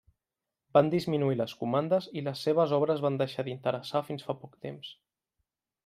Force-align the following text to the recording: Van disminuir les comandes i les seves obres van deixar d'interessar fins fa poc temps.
Van 0.77 0.87
disminuir 0.93 1.35
les 1.41 1.53
comandes 1.59 2.09
i 2.21 2.25
les 2.29 2.41
seves 2.47 2.73
obres 2.79 3.05
van 3.07 3.21
deixar 3.23 3.49
d'interessar 3.51 4.05
fins 4.11 4.29
fa 4.31 4.41
poc 4.45 4.61
temps. 4.69 4.95